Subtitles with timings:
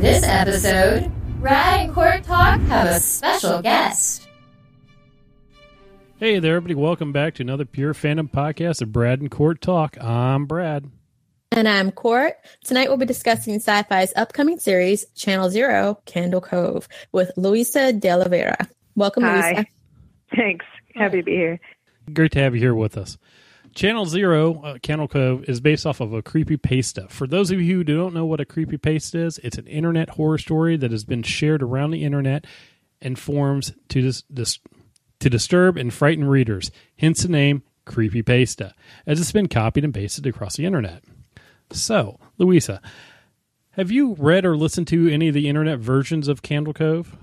[0.00, 4.26] This episode, Brad and Court Talk have a special guest.
[6.18, 6.74] Hey there, everybody.
[6.74, 10.02] Welcome back to another Pure Fandom podcast of Brad and Court Talk.
[10.02, 10.90] I'm Brad.
[11.52, 12.32] And I'm Court.
[12.64, 18.70] Tonight we'll be discussing Syfy's upcoming series, Channel Zero Candle Cove, with Luisa D'Oliveira.
[18.96, 19.50] Welcome, Hi.
[19.50, 19.66] Luisa.
[20.34, 20.64] Thanks.
[20.94, 21.60] Happy to be here.
[22.14, 23.18] Great to have you here with us.
[23.80, 27.06] Channel Zero, uh, Candle Cove, is based off of a creepy pasta.
[27.08, 30.10] For those of you who don't know what a creepy pasta is, it's an internet
[30.10, 32.44] horror story that has been shared around the internet
[33.00, 34.58] and forms to dis- dis-
[35.20, 36.70] to disturb and frighten readers.
[36.98, 38.74] Hence the name creepy pasta,
[39.06, 41.02] as it's been copied and pasted across the internet.
[41.70, 42.82] So, Louisa,
[43.70, 47.16] have you read or listened to any of the internet versions of Candle Cove?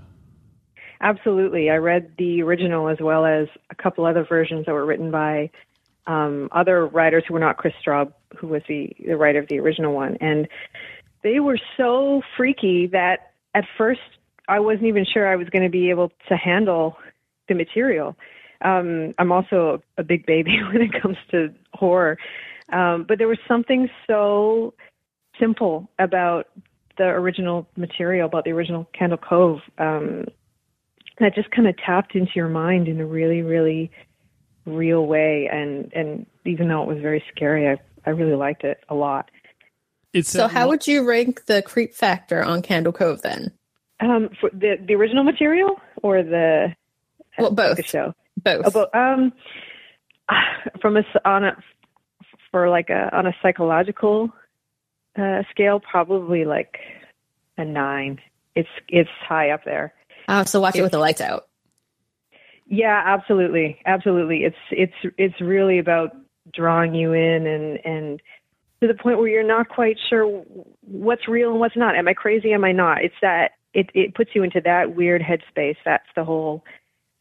[1.00, 1.70] Absolutely.
[1.70, 5.52] I read the original as well as a couple other versions that were written by
[6.08, 9.60] um, other writers who were not Kris Straub, who was the, the writer of the
[9.60, 10.16] original one.
[10.20, 10.48] And
[11.22, 14.00] they were so freaky that at first
[14.48, 16.96] I wasn't even sure I was going to be able to handle
[17.48, 18.16] the material.
[18.62, 22.18] Um, I'm also a big baby when it comes to horror.
[22.72, 24.74] Um, but there was something so
[25.38, 26.48] simple about
[26.96, 30.24] the original material, about the original Candle Cove, um,
[31.20, 33.90] that just kind of tapped into your mind in a really, really
[34.68, 35.48] real way.
[35.52, 39.30] And, and even though it was very scary, I, I really liked it a lot.
[40.12, 43.52] It's So, how would you rank the creep factor on Candle Cove then?
[44.00, 46.74] Um, for the, the original material or the,
[47.38, 47.76] Well, both.
[47.76, 48.14] the show?
[48.42, 48.66] Both.
[48.66, 49.32] About um,
[50.80, 51.56] from a s- on a
[52.52, 54.30] for like a on a psychological
[55.18, 56.78] uh, scale, probably like
[57.56, 58.20] a nine.
[58.54, 59.92] It's it's high up there.
[60.28, 61.47] Oh, so watch it with the lights out.
[62.68, 64.44] Yeah, absolutely, absolutely.
[64.44, 66.10] It's it's it's really about
[66.54, 68.22] drawing you in and and
[68.80, 70.26] to the point where you're not quite sure
[70.82, 71.96] what's real and what's not.
[71.96, 72.52] Am I crazy?
[72.52, 73.02] Am I not?
[73.02, 75.76] It's that it it puts you into that weird headspace.
[75.84, 76.62] That's the whole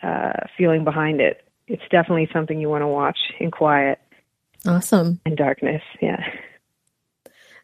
[0.04, 1.44] uh, feeling behind it.
[1.67, 4.00] It's definitely something you want to watch in quiet
[4.66, 5.20] Awesome.
[5.26, 5.82] and darkness.
[6.02, 6.23] Yeah.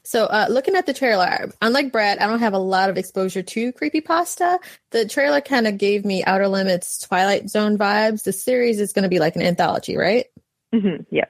[0.06, 3.41] So, uh, looking at the trailer, unlike Brad, I don't have a lot of exposure
[3.41, 4.59] to creepypasta.
[4.91, 8.24] The trailer kind of gave me Outer Limits Twilight Zone vibes.
[8.24, 10.25] The series is going to be like an anthology, right?
[10.74, 11.03] Mm-hmm.
[11.09, 11.25] Yeah.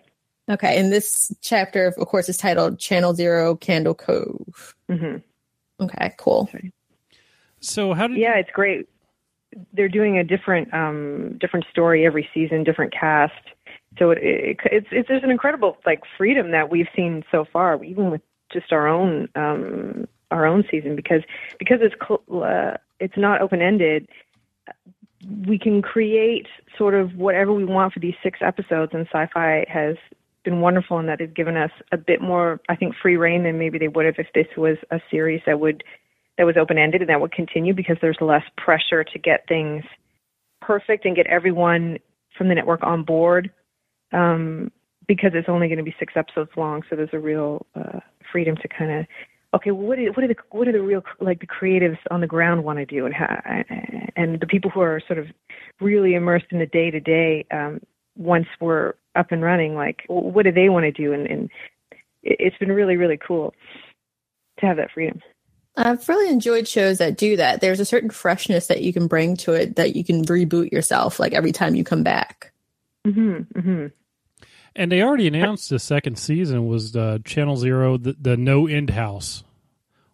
[0.49, 0.79] Okay.
[0.79, 4.75] And this chapter, of course, is titled Channel Zero Candle Cove.
[4.89, 5.17] Mm-hmm.
[5.83, 6.49] Okay, cool.
[7.59, 8.87] so how did Yeah, it's great.
[9.73, 13.33] They're doing a different um, different story every season, different cast.
[13.99, 17.83] So it, it, it's it's there's an incredible like freedom that we've seen so far,
[17.83, 18.21] even with
[18.53, 21.21] just our own um, our own season, because
[21.59, 24.07] because it's cl- uh, it's not open ended.
[25.47, 26.47] We can create
[26.77, 29.95] sort of whatever we want for these six episodes, and Syfy has
[30.43, 33.57] been wonderful in that they've given us a bit more, I think, free reign than
[33.57, 35.83] maybe they would have if this was a series that would
[36.37, 39.83] that was open ended and that would continue because there's less pressure to get things
[40.61, 41.99] perfect and get everyone
[42.37, 43.51] from the network on board
[44.13, 44.71] um,
[45.07, 46.83] because it's only going to be six episodes long.
[46.89, 47.99] So there's a real uh,
[48.31, 49.05] freedom to kind of
[49.53, 52.21] okay, well, what are, what are the what are the real like the creatives on
[52.21, 53.41] the ground want to do and how
[54.15, 55.27] and the people who are sort of
[55.79, 57.45] really immersed in the day to day
[58.15, 61.49] once we're up and running like what do they want to do and, and
[62.23, 63.53] it- it's been really really cool
[64.59, 65.19] to have that freedom.
[65.75, 67.59] I've really enjoyed shows that do that.
[67.59, 71.19] There's a certain freshness that you can bring to it that you can reboot yourself
[71.19, 72.53] like every time you come back.
[73.07, 73.87] Mm-hmm, mm-hmm.
[74.75, 78.89] And they already announced the second season was uh, Channel Zero, the, the No End
[78.91, 79.43] House.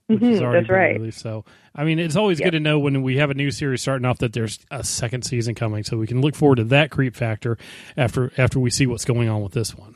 [0.08, 0.96] Which has Mhm, already that's right.
[0.98, 1.20] released.
[1.20, 2.46] So, I mean, it's always Yep.
[2.48, 5.22] good to know when we have a new series starting off that there's a second
[5.24, 7.60] season coming, so we can look forward to that creep factor
[7.96, 9.96] after after we see what's going on with this one.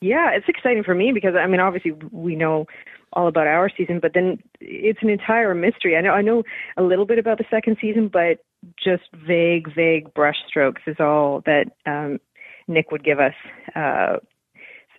[0.00, 2.66] Yeah, it's exciting for me because I mean, obviously we know
[3.12, 5.96] all about our season, but then it's an entire mystery.
[5.96, 6.42] I know I know
[6.76, 8.40] a little bit about the second season, but
[8.82, 12.18] just vague, vague brushstrokes is all that um,
[12.66, 13.34] Nick would give us.
[13.74, 14.18] Uh,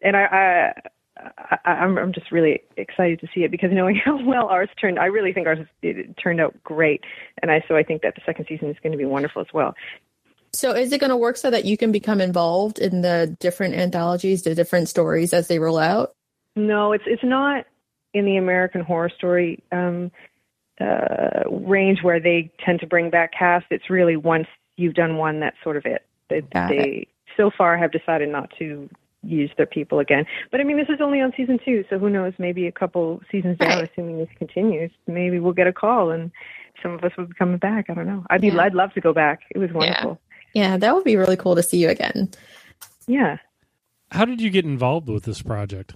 [0.01, 0.73] and I, I,
[1.65, 4.99] I, I'm, I'm just really excited to see it because knowing how well ours turned,
[4.99, 7.03] I really think ours it turned out great,
[7.41, 9.47] and I so I think that the second season is going to be wonderful as
[9.53, 9.73] well.
[10.53, 13.75] So is it going to work so that you can become involved in the different
[13.75, 16.13] anthologies, the different stories as they roll out?
[16.55, 17.65] No, it's it's not
[18.13, 20.11] in the American Horror Story um,
[20.79, 23.65] uh, range where they tend to bring back cast.
[23.69, 24.47] It's really once
[24.77, 26.05] you've done one, that's sort of it.
[26.29, 28.89] They, they so far have decided not to
[29.23, 30.25] use their people again.
[30.51, 32.33] But I mean, this is only on season two, so who knows?
[32.37, 33.89] Maybe a couple seasons down, Right.
[33.91, 36.31] assuming this continues, maybe we'll get a call and
[36.83, 37.85] some of us will be coming back.
[37.89, 38.23] I don't know.
[38.29, 38.61] I'd be, Yeah.
[38.61, 39.39] I'd love to go back.
[39.49, 40.19] It was wonderful.
[40.53, 42.29] Yeah, that would be really cool to see you again.
[43.07, 43.37] yeah.
[44.11, 45.95] How did you get involved with this project?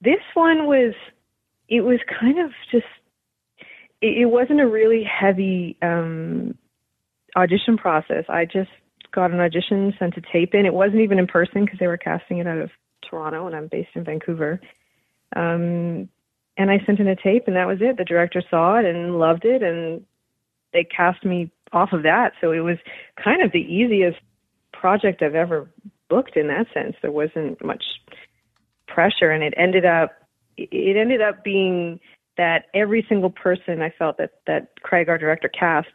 [0.00, 0.94] this one was
[1.68, 2.86] it was kind of just
[4.00, 6.56] it, it wasn't a really heavy um,
[7.36, 8.24] audition process.
[8.28, 8.70] I just
[9.12, 10.66] got an audition, sent a tape in.
[10.66, 12.70] It wasn't even in person because they were casting it out of
[13.08, 14.60] Toronto, and I'm based in Vancouver.
[15.36, 16.08] Um,
[16.56, 17.96] and I sent in a tape, and that was it.
[17.96, 20.04] The director saw it and loved it, and
[20.72, 22.32] they cast me off of that.
[22.40, 22.78] So it was
[23.22, 24.18] kind of the easiest
[24.72, 25.68] project I've ever
[26.08, 26.96] booked in that sense.
[27.00, 27.84] There wasn't much
[28.86, 30.12] pressure, and it ended up
[30.58, 31.98] it ended up being
[32.36, 35.88] that every single person I felt that that Craig, our director, cast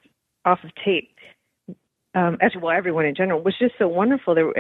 [0.46, 1.12] off of tape
[2.18, 4.34] um, as well everyone in general was just so wonderful.
[4.34, 4.52] There,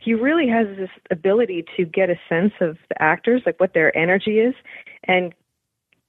[0.00, 3.96] he really has this ability to get a sense of the actors, like what their
[3.96, 4.54] energy is,
[5.04, 5.32] and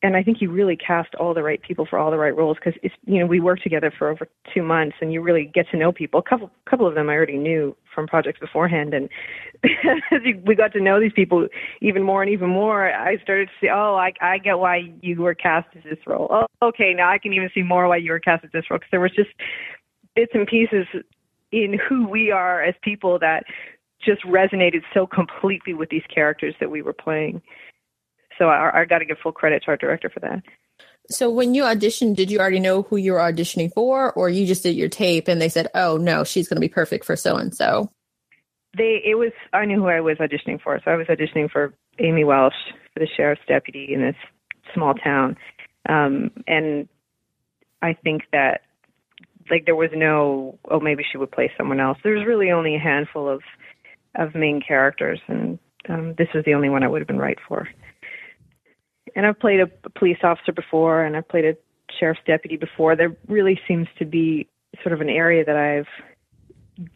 [0.05, 2.57] and I think he really cast all the right people for all the right roles
[2.57, 5.69] because it's you know we worked together for over two months and you really get
[5.71, 6.19] to know people.
[6.19, 9.07] A couple couple of them I already knew from projects beforehand, and
[10.45, 11.47] we got to know these people
[11.81, 15.21] even more and even more, I started to see oh I I get why you
[15.21, 16.27] were cast as this role.
[16.29, 18.79] Oh okay now I can even see more why you were cast as this role
[18.79, 19.29] because there was just
[20.15, 20.85] bits and pieces
[21.51, 23.43] in who we are as people that
[24.03, 27.41] just resonated so completely with these characters that we were playing.
[28.37, 30.41] So I, I got to give full credit to our director for that.
[31.09, 34.45] So when you auditioned, did you already know who you were auditioning for, or you
[34.45, 37.15] just did your tape and they said, "Oh no, she's going to be perfect for
[37.15, 37.91] so and so"?
[38.77, 41.73] They it was I knew who I was auditioning for, so I was auditioning for
[41.99, 42.53] Amy Welsh
[42.93, 44.15] for the sheriff's deputy in this
[44.73, 45.35] small town,
[45.89, 46.87] um, and
[47.81, 48.61] I think that
[49.49, 51.97] like there was no oh maybe she would play someone else.
[52.03, 53.41] There's really only a handful of
[54.15, 55.59] of main characters, and
[55.89, 57.67] um, this was the only one I would have been right for.
[59.15, 59.67] And I've played a,
[59.97, 61.53] police officer before, and I've played a
[61.99, 62.95] sheriff's deputy before.
[62.95, 64.47] There really seems to be
[64.81, 65.87] sort of an area that I've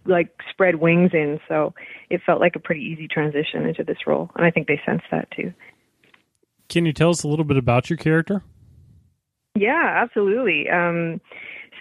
[0.05, 1.73] like spread wings in, so
[2.09, 5.05] it felt like a pretty easy transition into this role, and I think they sensed
[5.11, 5.53] that too.
[6.69, 8.43] Can you tell us a little bit about your character?
[9.55, 10.69] Yeah, absolutely.
[10.69, 11.21] Um,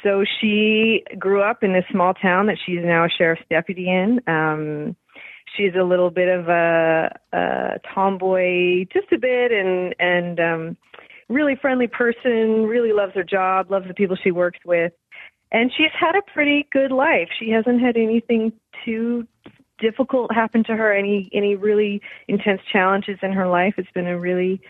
[0.06, 4.20] so she grew up in this small town that she's now a sheriff's deputy in.
[4.28, 4.94] Um,
[5.56, 10.76] she's a little bit of a, a tomboy, just a bit, and and um,
[11.28, 12.66] really friendly person.
[12.66, 14.92] Really loves her job, loves the people she works with,
[15.50, 17.28] and she's had a pretty good life.
[17.40, 18.52] She hasn't had anything
[18.84, 19.26] too
[19.80, 20.92] difficult happen to her.
[20.92, 23.74] Any any really intense challenges in her life.
[23.76, 24.60] It's been a really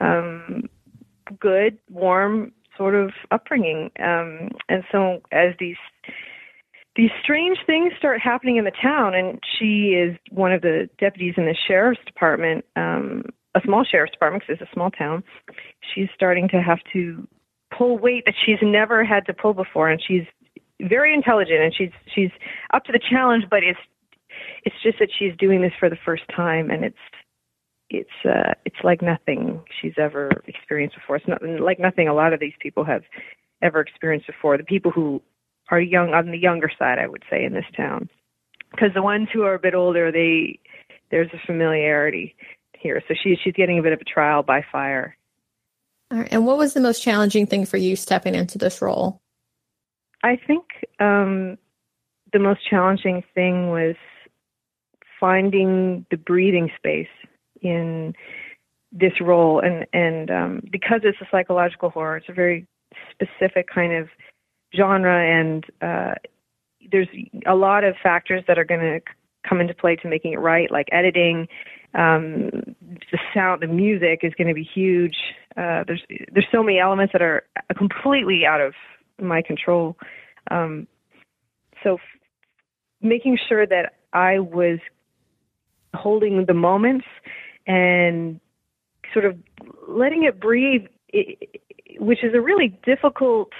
[0.00, 0.68] um,
[1.40, 3.90] good, warm sort of upbringing.
[3.98, 5.76] Um, and so as these
[6.96, 11.34] these strange things start happening in the town, and she is one of the deputies
[11.36, 13.24] in the sheriff's department, um,
[13.56, 15.24] a small sheriff's department because it's a small town.
[15.94, 17.26] She's starting to have to
[17.76, 20.24] pull weight that she's never had to pull before, and she's
[20.80, 22.30] very intelligent and she's she's
[22.72, 23.44] up to the challenge.
[23.50, 23.78] But it's
[24.64, 26.96] it's just that she's doing this for the first time, and it's
[28.02, 31.16] it's uh, it's like nothing she's ever experienced before.
[31.16, 33.02] It's not like nothing a lot of these people have
[33.62, 34.56] ever experienced before.
[34.56, 35.22] The people who
[35.70, 38.08] are young on the younger side, I would say, in this town,
[38.70, 40.58] because the ones who are a bit older, they
[41.10, 42.34] there's a familiarity
[42.78, 43.02] here.
[43.08, 45.16] So she's she's getting a bit of a trial by fire.
[46.10, 46.28] All right.
[46.30, 49.20] And what was the most challenging thing for you stepping into this role?
[50.22, 50.64] I think
[51.00, 51.58] um,
[52.32, 53.96] the most challenging thing was
[55.20, 57.08] finding the breathing space
[57.64, 58.14] in
[58.92, 59.60] this role.
[59.60, 62.66] And and um, because it's a psychological horror it's a very
[63.10, 64.08] specific kind of
[64.76, 66.14] genre and uh,
[66.90, 67.08] there's
[67.46, 69.00] a lot of factors that are going to
[69.48, 71.46] come into play to making it right like editing
[71.94, 72.50] um,
[73.12, 75.16] the sound the music is going to be huge.
[75.56, 77.44] Uh, there's there's so many elements that are
[77.76, 78.74] completely out of
[79.20, 79.96] my control.
[80.50, 80.88] Um,
[81.84, 82.00] so f-
[83.00, 84.80] making sure that I was
[85.94, 87.06] holding the moments
[87.66, 88.40] and
[89.12, 89.36] sort of
[89.88, 90.86] letting it breathe
[91.98, 93.50] which is a really difficult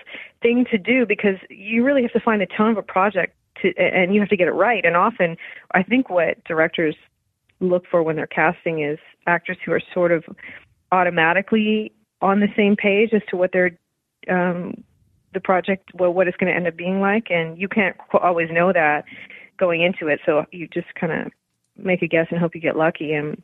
[0.43, 3.73] thing to do because you really have to find the tone of a project to,
[3.79, 4.85] and you have to get it right.
[4.85, 5.37] And often,
[5.73, 6.97] I think what directors
[7.61, 10.25] look for when they're casting is actors who are sort of
[10.93, 13.79] automatically on the same page as to what they're
[14.29, 14.83] um,
[15.35, 17.31] the project, well, what it's going to end up being like.
[17.31, 19.05] And you can't always know that
[19.59, 21.33] going into it, so you just kind of
[21.77, 23.13] make a guess and hope you get lucky.
[23.13, 23.43] And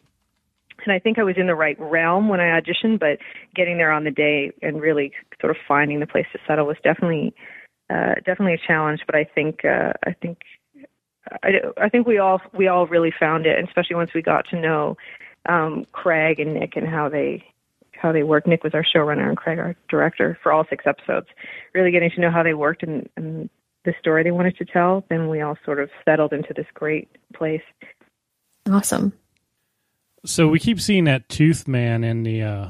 [0.84, 3.18] and I think I was in the right realm when I auditioned, but
[3.54, 6.76] getting there on the day and really sort of finding the place to settle was
[6.82, 7.34] definitely
[7.88, 9.00] uh, definitely a challenge.
[9.06, 10.38] But I think uh, I think
[11.42, 14.46] I, I think we all we all really found it, and especially once we got
[14.50, 14.96] to know
[15.49, 17.44] um, Craig and Nick and how they
[17.92, 18.46] how they work.
[18.46, 21.26] Nick was our showrunner and Craig our director for all six episodes.
[21.75, 23.50] Really getting to know how they worked and, and
[23.84, 25.04] the story they wanted to tell.
[25.08, 27.62] Then we all sort of settled into this great place.
[28.70, 29.12] Awesome.
[30.24, 32.68] So we keep seeing that tooth man in the uh,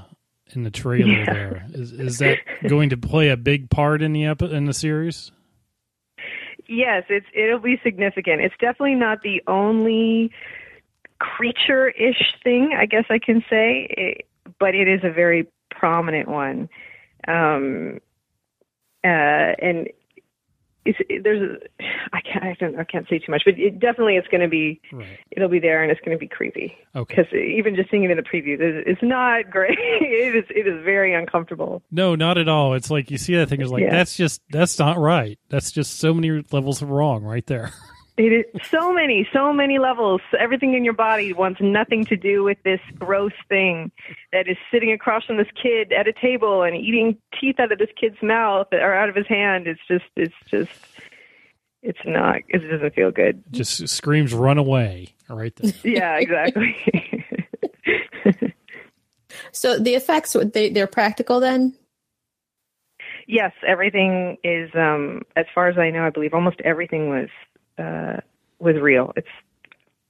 [0.54, 1.24] in the trailer Yeah.
[1.32, 1.66] there.
[1.72, 5.32] Is is that going to play a big part in the epi- in the series?
[6.68, 8.40] Yes, it's it'll be significant.
[8.42, 10.30] It's definitely not the only
[11.18, 14.26] creature-ish thing, I guess I can say, it,
[14.58, 16.68] but it is a very prominent one.
[17.28, 17.98] Um,
[19.04, 19.06] uh,
[19.60, 19.88] and
[20.84, 24.28] there's, a, I can't, I don't, I can't say too much, but it definitely it's
[24.28, 25.18] going to be, Right.
[25.30, 27.14] it'll be there, and it's going to be creepy Okay.
[27.16, 29.78] because even just seeing it in the preview, it's, it's not great.
[29.80, 31.82] it is, it is very uncomfortable.
[31.90, 32.74] No, not at all.
[32.74, 33.60] It's like you see that thing.
[33.60, 33.90] It's like Yeah.
[33.90, 35.38] that's just that's not right.
[35.50, 37.72] That's just so many levels of wrong right there.
[38.20, 40.20] It is so many, so many levels.
[40.38, 43.90] Everything in your body wants nothing to do with this gross thing
[44.30, 47.78] that is sitting across from this kid at a table and eating teeth out of
[47.78, 49.66] this kid's mouth or out of his hand.
[49.66, 50.70] It's just, it's just,
[51.82, 52.42] it's not.
[52.48, 53.42] It doesn't feel good.
[53.52, 55.72] Just screams run away right there.
[55.82, 56.76] Yeah, exactly.
[59.52, 61.74] So the effects they they're practical then.
[63.26, 64.70] yes, everything is.
[64.74, 67.28] Um, as far as I know, I believe almost everything was
[67.80, 68.20] uh,
[68.58, 69.12] was real.
[69.16, 69.28] It's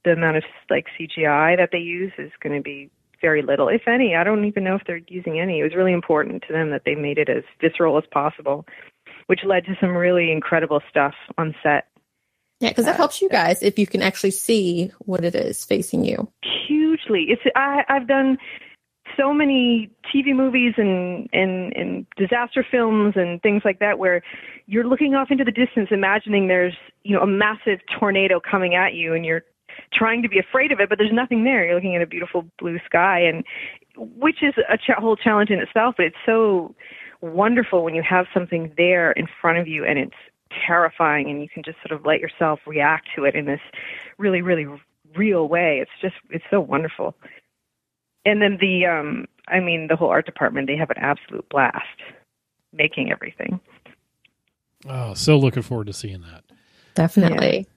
[0.03, 2.89] the amount of like CGI that they use is going to be
[3.21, 4.15] very little, if any.
[4.15, 5.59] I don't even know if they're using any.
[5.59, 8.65] It was really important to them that they made it as visceral as possible,
[9.27, 11.87] which led to some really incredible stuff on set.
[12.59, 15.63] Yeah, because that Uh, helps you guys if you can actually see what it is
[15.65, 16.31] facing you.
[16.67, 17.25] hugely.
[17.29, 18.37] It's I, I've done
[19.17, 24.21] so many TV movies and, and and disaster films and things like that where
[24.67, 28.93] you're looking off into the distance, imagining there's you know a massive tornado coming at
[28.93, 29.43] you, and you're
[29.93, 31.65] trying to be afraid of it, but there's nothing there.
[31.65, 33.43] You're looking at a beautiful blue sky, and
[33.97, 35.95] which is a ch- whole challenge in itself.
[35.97, 36.75] But it's so
[37.21, 40.15] wonderful when you have something there in front of you, and it's
[40.65, 43.61] terrifying, and you can just sort of let yourself react to it in this
[44.17, 44.67] really, really
[45.15, 45.79] real way.
[45.81, 47.15] It's just it's so wonderful.
[48.25, 51.85] And then the um I mean the whole art department, they have an absolute blast
[52.73, 53.59] making everything.
[54.87, 56.43] Oh, so looking forward to seeing that.
[56.95, 57.67] Definitely.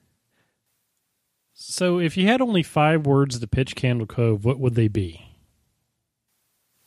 [1.57, 5.21] So, if you had only five words to pitch Candle Cove, what would they be?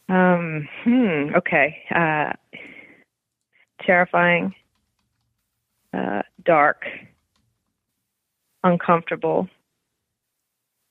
[0.09, 1.83] Um hmm, okay.
[1.95, 2.33] Uh
[3.85, 4.55] terrifying,
[5.95, 6.85] uh dark,
[8.65, 9.49] uncomfortable,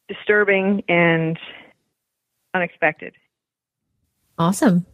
[0.08, 1.38] disturbing and
[2.54, 3.14] unexpected.
[4.38, 4.86] Awesome.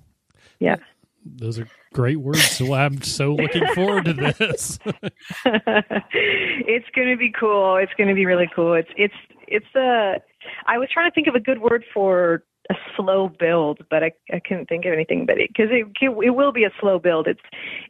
[0.59, 0.77] Yeah.
[1.25, 2.43] Those are great words.
[2.49, 4.79] So, I'm so looking forward to this.
[5.45, 7.77] it's going to be cool.
[7.77, 8.73] It's going to be really cool.
[8.73, 9.13] It's it's
[9.47, 10.21] it's a.
[10.65, 14.11] I was trying to think of a good word for a slow build, but I
[14.31, 15.25] I couldn't think of anything.
[15.25, 17.27] But because it, it it will be a slow build.
[17.27, 17.41] It's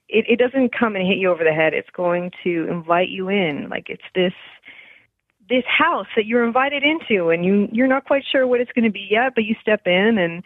[0.10, 1.74] it it doesn't come and hit you over the head.
[1.74, 3.68] It's going to invite you in.
[3.70, 4.34] Like it's this
[5.50, 8.86] this house that you're invited into, and you you're not quite sure what it's going
[8.86, 10.44] to be yet, but you step in and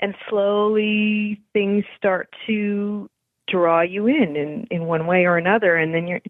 [0.00, 3.10] and slowly things start to
[3.48, 6.20] draw you in in in one way or another and then you're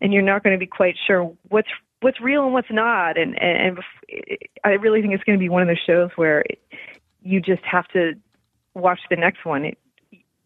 [0.00, 1.68] and you're not going to be quite sure what's
[2.02, 5.48] what's real and what's not and and, and I really think it's going to be
[5.48, 6.44] one of those shows where
[7.20, 8.12] you just have to
[8.74, 9.64] watch the next one.
[9.64, 9.78] It,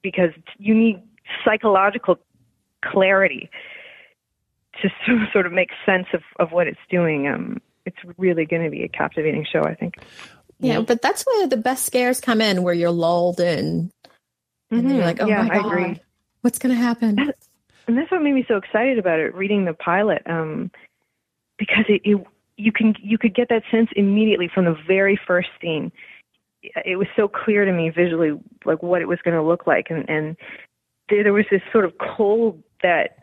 [0.02, 1.02] because you need
[1.44, 2.18] psychological
[2.84, 3.48] clarity
[4.80, 8.70] to sort of make sense of of what it's doing um it's really going to
[8.70, 9.96] be a captivating show i think.
[10.60, 13.90] Yeah, but that's where the best scares come in, where you're lulled in,
[14.70, 16.00] and then you're like, "Oh yeah my i god, agree
[16.42, 17.18] what's going to happen?"
[17.88, 20.70] and that's what made me so excited about it reading the pilot um
[21.58, 22.24] because it, it
[22.56, 25.90] you can you could get that sense immediately from the very first scene.
[26.62, 29.88] It was so clear to me visually like what it was going to look like
[29.90, 30.36] and and
[31.08, 33.21] there, there was this sort of cold that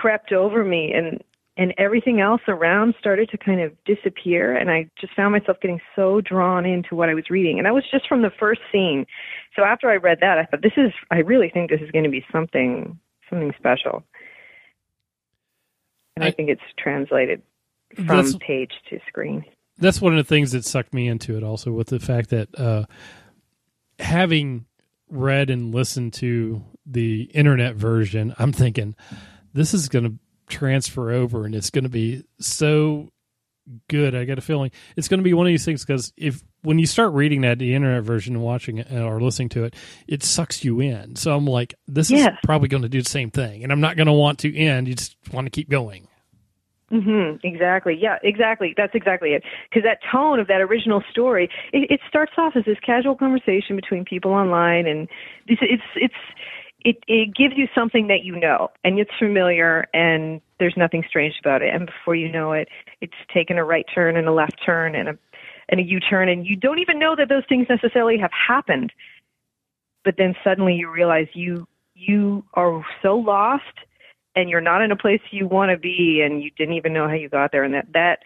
[0.00, 1.22] crept over me and
[1.56, 4.54] and everything else around started to kind of disappear.
[4.56, 7.58] And i just found myself getting so drawn into what i was reading.
[7.58, 9.06] And that was just from the first scene.
[9.56, 12.04] So after i read that i thought this is i really think this is going
[12.04, 14.04] to be something something special.
[16.16, 17.42] And i, I- think it's translated
[18.06, 19.44] from page to screen.
[19.78, 22.48] That's one of the things that sucked me into it also with the fact that
[22.58, 22.84] uh,
[23.98, 24.66] having
[25.08, 28.94] read and listened to the internet version i'm thinking
[29.52, 30.14] this is going to
[30.48, 33.08] transfer over and it's going to be so
[33.88, 36.42] good i got a feeling it's going to be one of these things because if
[36.62, 39.64] when you start reading that the internet version and watching it uh, or listening to
[39.64, 39.74] it
[40.06, 43.30] it sucks you in so i'm like this is probably going to do the same
[43.30, 46.08] thing and i'm not going to want to end you just want to keep going
[46.90, 47.96] hmm Exactly.
[48.00, 48.18] Yeah.
[48.22, 48.74] Exactly.
[48.76, 49.44] That's exactly it.
[49.68, 53.76] Because that tone of that original story, it, it starts off as this casual conversation
[53.76, 55.08] between people online, and
[55.46, 56.14] it's it's it's
[56.80, 61.34] it it gives you something that you know, and it's familiar, and there's nothing strange
[61.40, 61.74] about it.
[61.74, 62.68] And before you know it,
[63.00, 65.18] it's taken a right turn and a left turn and a
[65.68, 68.92] and a U turn, and you don't even know that those things necessarily have happened.
[70.04, 73.64] but then suddenly you realize you you are so lost
[74.36, 77.08] and you're not in a place you want to be and you didn't even know
[77.08, 78.20] how you got there and that that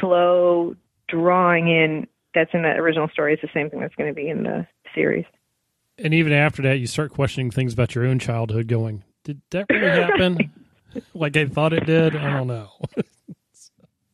[0.00, 0.74] slow
[1.08, 4.28] drawing in that's in the original story is the same thing that's going to be
[4.28, 5.24] in the series
[5.98, 8.66] And even after that, you start questioning things about your own childhood.
[8.68, 10.52] Going, did that really happen?
[11.14, 12.16] like I thought it did.
[12.16, 12.70] I don't know.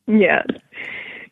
[0.07, 0.43] yeah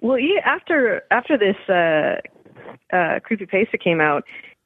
[0.02, 4.24] well yeah, after after this uh uh creepy pasta came out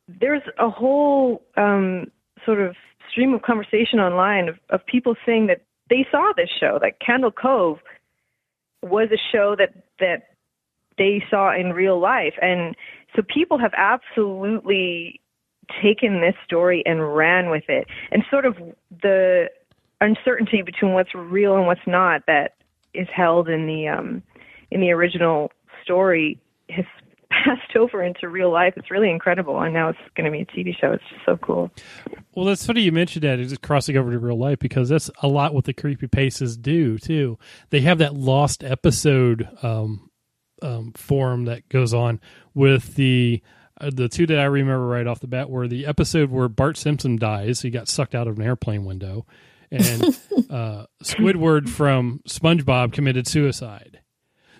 [0.07, 2.05] there's a whole um
[2.45, 2.75] sort of
[3.09, 7.31] stream of conversation online of, of people saying that they saw this show that candle
[7.31, 7.79] cove
[8.81, 10.27] was a show that that
[10.97, 12.75] they saw in real life and
[13.15, 15.19] so people have absolutely
[15.81, 17.87] taken this story and ran with it.
[18.11, 18.55] And sort of
[19.01, 19.49] the
[20.01, 22.55] uncertainty between what's real and what's not that
[22.93, 24.21] is held in the um
[24.69, 25.51] in the original
[25.83, 26.39] story
[26.69, 26.85] has
[27.29, 28.73] passed over into real life.
[28.77, 29.59] It's really incredible.
[29.59, 30.91] And now it's going to be a tv show.
[30.91, 31.71] It's just so cool.
[32.35, 33.39] Well, that's funny you mentioned that.
[33.39, 36.57] It's just crossing over to real life because that's a lot what the creepy paces
[36.57, 37.39] do too.
[37.69, 40.11] They have that lost episode um,
[40.61, 42.19] um, form that goes on
[42.53, 43.41] with the
[43.91, 47.17] the two that I remember right off the bat were the episode where Bart Simpson
[47.17, 47.61] dies.
[47.61, 49.25] He got sucked out of an airplane window,
[49.71, 50.03] and
[50.49, 53.99] uh, Squidward from SpongeBob committed suicide.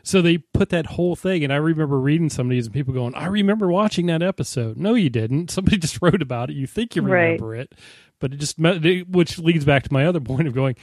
[0.06, 2.94] So they put that whole thing, and I remember reading some of these and people
[2.94, 5.50] going, "I remember watching that episode." No, you didn't.
[5.52, 6.56] Somebody just wrote about it.
[6.58, 7.24] You think you Right.
[7.24, 7.74] remember it,
[8.20, 10.76] but it just which leads back to my other point of going,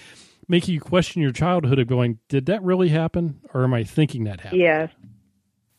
[0.49, 4.25] making you question your childhood of going, "Did that really happen, or am I thinking
[4.25, 4.91] that happened?" Yes,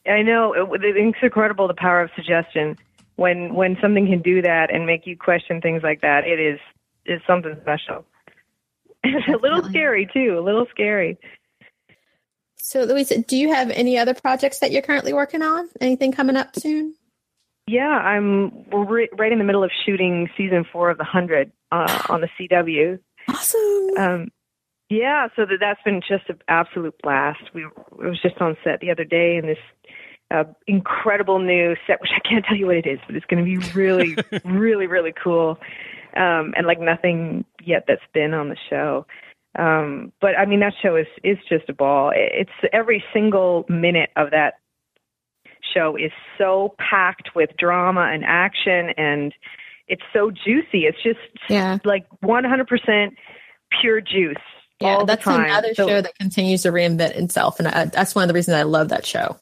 [0.07, 0.53] I know.
[0.53, 2.77] It, it's incredible the power of suggestion.
[3.15, 6.59] When when something can do that and make you question things like that, it is
[7.05, 8.05] is something special.
[9.03, 10.37] It's a little scary too.
[10.37, 11.17] A little scary.
[12.57, 15.67] So, Louisa, do you have any other projects that you're currently working on?
[15.81, 16.93] Anything coming up soon?
[17.65, 18.69] Yeah, I'm.
[18.69, 22.21] We're ri- right in the middle of shooting season four of The Hundred uh, on
[22.21, 22.99] the CW.
[23.27, 23.97] Awesome.
[23.97, 24.27] Um,
[24.91, 27.39] yeah, so that that's been just an absolute blast.
[27.53, 27.71] We it
[28.09, 29.57] was just on set the other day in this
[30.29, 33.43] uh, incredible new set, which I can't tell you what it is, but it's going
[33.43, 35.57] to be really, really, really cool,
[36.17, 39.05] um, and like nothing yet that's been on the show.
[39.57, 42.11] Um, but I mean, that show is is just a ball.
[42.13, 44.55] It's every single minute of that
[45.73, 49.33] show is so packed with drama and action, and
[49.87, 50.85] it's so juicy.
[50.85, 51.77] It's just yeah.
[51.85, 53.15] like 100%
[53.79, 54.35] pure juice.
[54.81, 55.45] Yeah, that's time.
[55.45, 58.55] another So- show that continues to reinvent itself, and I, that's one of the reasons
[58.55, 59.37] I love that show.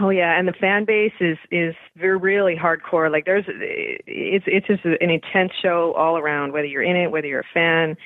[0.00, 3.10] Oh yeah, and the fan base is is very really hardcore.
[3.12, 6.52] Like there's it's it's just an intense show all around.
[6.52, 7.96] Whether you're in it, whether you're a fan.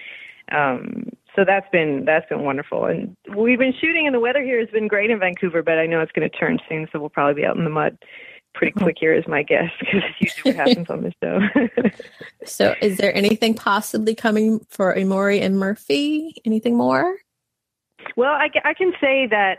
[0.52, 4.58] Um, so that's been that's been wonderful, and we've been shooting, and the weather here
[4.58, 5.62] has been great in Vancouver.
[5.62, 7.70] But I know it's going to turn soon, so we'll probably be out in the
[7.70, 7.96] mud
[8.56, 11.40] pretty quick here, is my guess, because it's usually what happens on this show.
[12.44, 16.36] So, is there anything possibly coming for Emori and Murphy?
[16.44, 17.16] Anything more?
[18.14, 19.58] Well, I, I can say that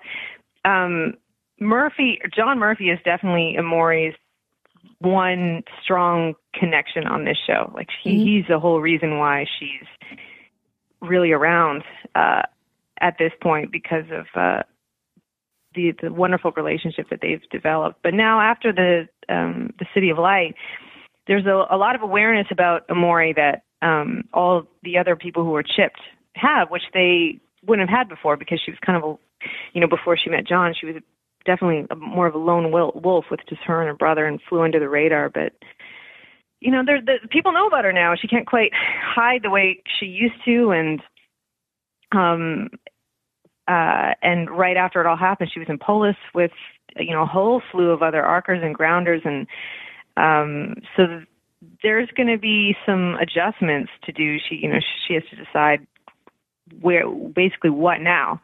[0.64, 1.16] um,
[1.60, 4.16] Murphy, John Murphy, is definitely Emori's
[5.00, 7.72] one strong connection on this show.
[7.76, 8.24] Like he, Mhm.
[8.24, 9.86] he's the whole reason why she's
[11.02, 11.84] really around
[12.16, 12.44] uh,
[13.02, 14.64] at this point because of uh,
[15.76, 18.00] the the wonderful relationship that they've developed.
[18.04, 20.56] But now, after the um, the City of Light,
[21.28, 25.52] there's a, a lot of awareness about Emori that um, all the other people who
[25.52, 26.02] were chipped
[26.36, 29.88] have, which they wouldn't have had before because she was kind of a, you know,
[29.88, 30.96] before she met John, she was
[31.46, 34.62] definitely a, more of a lone wolf with just her and her brother and flew
[34.62, 35.30] under the radar.
[35.30, 35.54] But
[36.60, 38.16] you know, there the people know about her now.
[38.20, 41.02] She can't quite hide the way she used to, and
[42.16, 42.70] um,
[43.68, 46.52] uh, and right after it all happened, she was in Polis with
[46.98, 49.48] you know a whole slew of other Arkers and grounders, and
[50.16, 51.28] um, so th-
[51.84, 54.38] there's going to be some adjustments to do.
[54.48, 55.86] She you know she has to decide
[56.82, 58.42] where basically what now,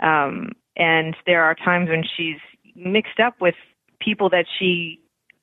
[0.00, 2.38] um, and there are times when she's
[2.74, 3.54] mixed up with
[4.00, 4.98] people that she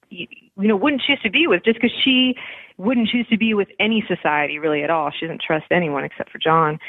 [0.09, 2.33] you know wouldn't choose to be with just because she
[2.77, 5.11] wouldn't choose to be with any society really at all.
[5.11, 6.79] She doesn't trust anyone except for john.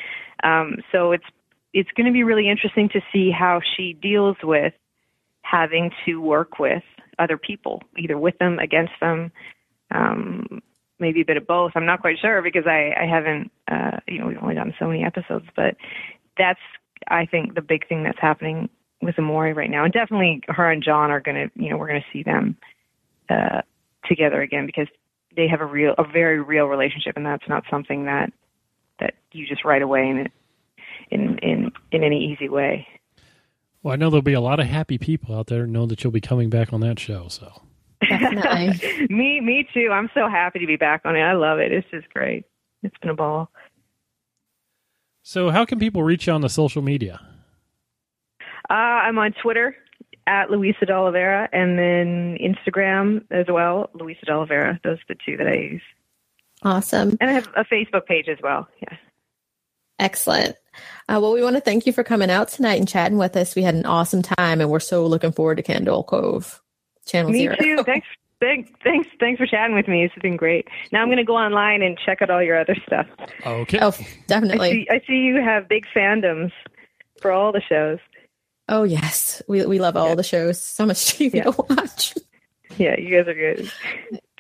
[0.43, 1.25] Um so it's
[1.73, 4.73] it's going to be really interesting to see how she deals with
[5.43, 6.83] having to work with
[7.19, 9.33] other people either with them against them
[9.93, 10.63] um
[10.99, 11.73] maybe a bit of both.
[11.75, 14.87] I'm not quite sure because i i haven't uh you know we've only done so
[14.87, 15.77] many episodes but
[16.39, 16.61] that's
[17.09, 18.69] i think the big thing that's happening
[19.03, 22.05] with Emori right now, and definitely her and John are gonna, you know, we're gonna
[22.13, 22.57] see them
[23.29, 23.63] uh,
[24.07, 24.89] together again because
[25.37, 28.33] they have a real, a very real relationship, and that's not something that
[28.99, 30.33] that you just write away and it
[31.11, 32.87] in in in any easy way.
[33.83, 36.05] Well, I know there'll be a lot of happy people out there who know that
[36.05, 37.29] you'll be coming back on that show.
[37.29, 37.63] So
[38.09, 39.07] Definitely.
[39.11, 39.91] me, me too.
[39.93, 41.21] I'm so happy to be back on it.
[41.21, 41.73] I love it.
[41.73, 42.45] It's just great.
[42.83, 43.51] It's been a ball.
[45.23, 47.21] So, how can people reach you on the social media?
[48.71, 49.77] Uh, I'm on Twitter
[50.27, 54.81] at Luisa D'Oliveira and then Instagram as well, Luisa D'Oliveira.
[54.83, 55.83] Those are the two that I use.
[56.63, 57.17] Awesome.
[57.21, 58.69] And I have a Facebook page as well.
[58.81, 58.97] Yeah.
[60.01, 60.57] Excellent.
[61.09, 63.55] Uh, well, we want to thank you for coming out tonight and chatting with us.
[63.55, 66.61] We had an awesome time, and we're so looking forward to Candle Cove
[67.07, 67.57] Channel Me Zero.
[67.57, 67.83] too.
[67.85, 68.07] Thanks.
[68.41, 70.03] Thanks, thanks, thanks for chatting with me.
[70.03, 70.67] It's been great.
[70.93, 73.07] Now I'm going to go online and check out all your other stuff.
[73.45, 73.79] Okay.
[73.83, 74.71] Oh, I definitely.
[74.71, 76.51] see, I see you have big fandoms
[77.21, 77.99] for all the shows.
[78.67, 79.43] Oh, yes.
[79.47, 80.15] We we love all Yeah.
[80.15, 80.59] the shows.
[80.59, 81.51] So much TV Yeah.
[81.51, 82.15] to watch.
[82.79, 83.71] Yeah, you guys are good.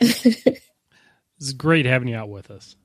[1.38, 2.76] It's great having you out with us.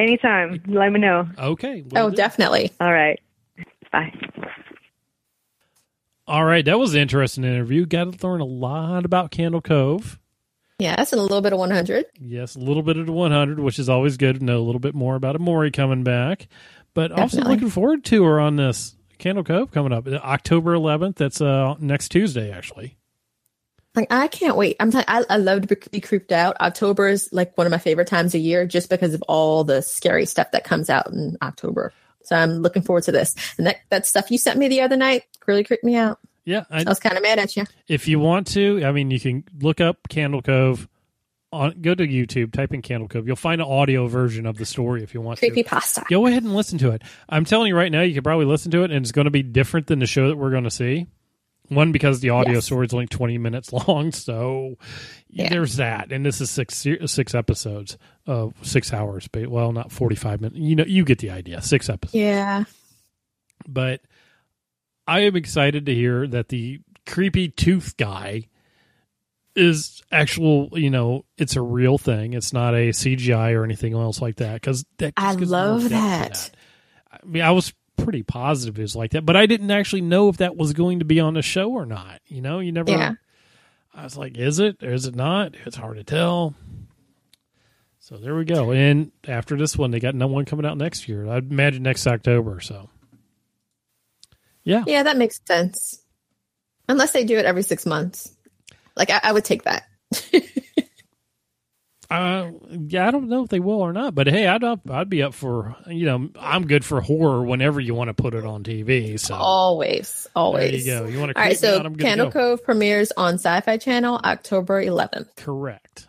[0.00, 1.28] Anytime, let me know.
[1.38, 1.82] Okay.
[1.82, 2.16] will oh, do.
[2.16, 2.72] definitely.
[2.80, 3.20] All right.
[3.92, 4.10] Bye.
[6.26, 6.64] All right.
[6.64, 7.84] That was an interesting interview.
[7.84, 10.18] Got to learn a lot about Candle Cove.
[10.78, 12.06] Yes, and a little bit of 100.
[12.18, 14.78] Yes, a little bit of the 100, which is always good to know a little
[14.78, 16.48] bit more about Emori coming back.
[16.94, 21.16] But also looking forward to her on this Candle Cove coming up October 11th.
[21.16, 22.96] That's uh, next Tuesday, actually.
[24.00, 24.76] Like I can't wait.
[24.80, 26.58] I'm t- I, I love to be, creeped out.
[26.58, 29.82] October is like one of my favorite times of year, just because of all the
[29.82, 31.92] scary stuff that comes out in October.
[32.22, 33.34] So I'm looking forward to this.
[33.58, 36.18] And that that stuff you sent me the other night really creeped me out.
[36.46, 37.64] Yeah, I, I was kind of mad at you.
[37.88, 40.88] if you want to, I mean, you can look up Candle Cove.
[41.52, 43.26] On, go to YouTube, type in Candle Cove.
[43.26, 45.68] You'll find an audio version of the story if you want Creepy to.
[45.68, 46.04] pasta.
[46.08, 47.02] Go ahead and listen to it.
[47.28, 49.32] I'm telling you right now, you can probably listen to it, and it's going to
[49.32, 51.08] be different than the show that we're going to see.
[51.70, 52.66] One because the audio Yes.
[52.66, 54.76] story is only 20 minutes long, so
[55.28, 55.48] Yeah.
[55.48, 56.12] there's that.
[56.12, 60.58] And this is six six episodes of six hours, but well, not 45 minutes.
[60.60, 61.62] You know, you get the idea.
[61.62, 62.64] Six episodes Yeah.
[63.68, 64.00] but
[65.06, 68.48] I am excited to hear that the creepy tooth guy
[69.56, 70.68] is actual.
[70.72, 72.34] You know, it's a real thing.
[72.34, 74.54] It's not a CGI or anything else like that.
[74.54, 76.50] Because I just gives more love to that.
[77.12, 80.28] I mean, I was pretty positive it was like that, but I didn't actually know
[80.28, 82.20] if that was going to be on the show or not.
[82.26, 82.90] You know, you never.
[82.90, 83.14] Yeah.
[83.94, 85.54] I was like, is it or is it not?
[85.66, 86.54] It's hard to tell.
[87.98, 88.72] So there we go.
[88.72, 91.28] And after this one, they got no one coming out next year.
[91.28, 92.60] I'd imagine next October.
[92.60, 92.88] So,
[94.64, 94.84] yeah.
[94.86, 96.02] Yeah, that makes sense.
[96.88, 98.34] Unless they do it every six months.
[98.96, 99.84] Like I, I would take that.
[102.10, 102.50] Uh,
[102.88, 105.22] yeah, I don't know if they will or not, but hey, I'd up, I'd be
[105.22, 108.64] up for you know I'm good for horror whenever you want to put it on
[108.64, 109.18] TV.
[109.18, 110.24] So Always.
[110.24, 110.86] there Always.
[110.86, 111.06] you go.
[111.06, 111.98] You want to All right, so out?
[111.98, 112.30] Candle.
[112.32, 115.36] Cove premieres on Syfy Channel October 11th.
[115.36, 116.08] Correct.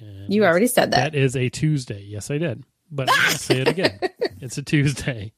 [0.00, 1.12] And You already said that.
[1.12, 2.02] that is a Tuesday.
[2.06, 3.98] Yes, I did, but I'll say it again.
[4.40, 5.32] It's a Tuesday.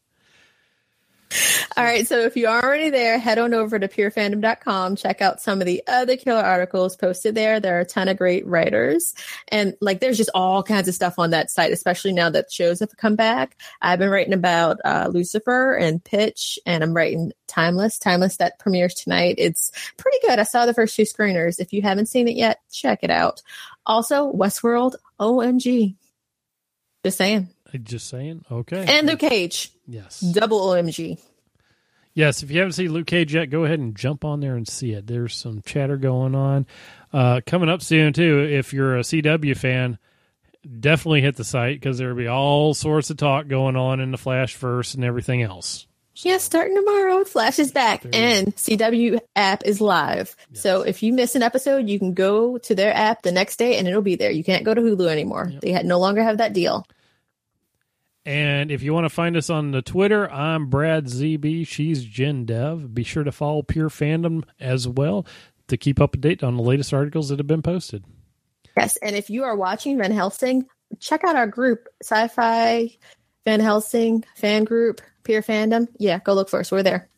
[1.76, 4.96] All right, so if you're already there, head on over to purefandom.com.
[4.96, 7.60] Check out some of the other killer articles posted there.
[7.60, 9.14] There are a ton of great writers.
[9.48, 12.80] And like, there's just all kinds of stuff on that site, especially now that shows
[12.80, 13.56] have come back.
[13.80, 17.98] I've been writing about uh, Lucifer and Pitch, and I'm writing Timeless.
[17.98, 19.36] Timeless that premieres tonight.
[19.38, 20.38] It's pretty good.
[20.38, 21.60] I saw the first two screeners.
[21.60, 23.42] If you haven't seen it yet, check it out.
[23.86, 25.96] Also, Westworld, OMG.
[27.04, 27.48] Just saying.
[27.82, 28.44] Just saying.
[28.50, 28.84] Okay.
[28.88, 31.18] And Luke Cage, yes, double OMG.
[32.14, 32.42] yes.
[32.42, 34.92] If you haven't seen Luke Cage yet, go ahead and jump on there and see
[34.92, 35.06] it.
[35.06, 36.66] There's some chatter going on.
[37.12, 38.40] Uh, coming up soon too.
[38.40, 39.98] If you're a CW fan,
[40.78, 44.18] definitely hit the site because there'll be all sorts of talk going on in the
[44.18, 45.86] Flash verse and everything else.
[46.16, 50.36] Yeah, starting tomorrow, Flash is back and CW app is live.
[50.52, 53.78] So if you miss an episode, you can go to their app the next day
[53.78, 54.30] and it'll be there.
[54.30, 55.50] You can't go to Hulu anymore.
[55.62, 56.84] They had, no longer have that deal.
[58.26, 61.66] And if you want to find us on the Twitter, I'm Brad ZB.
[61.66, 62.94] She's Jen Dev.
[62.94, 65.26] Be sure to follow Pure Fandom as well
[65.68, 68.04] to keep up to date on the latest articles that have been posted.
[68.76, 70.66] Yes, and if you are watching Van Helsing,
[70.98, 72.98] check out our group, Syfy
[73.44, 75.88] Van Helsing fan group, Pure Fandom.
[75.98, 76.70] Yeah, go look for us.
[76.70, 77.08] We're there.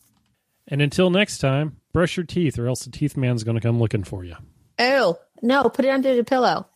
[0.69, 3.79] And until next time, brush your teeth or else the teeth man's going to come
[3.79, 4.37] looking for you.
[4.79, 6.69] Oh no, put it under the pillow.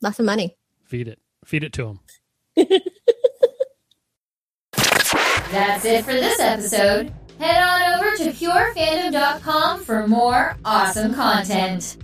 [0.00, 0.56] Lots of money.
[0.84, 1.20] Feed it.
[1.44, 2.00] Feed it to him.
[5.52, 7.12] That's it for this episode.
[7.38, 11.98] Head on over to purefandom.com for more awesome content.